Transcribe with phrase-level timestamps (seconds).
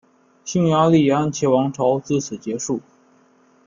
[0.43, 2.81] 匈牙利安茄王朝自此结束。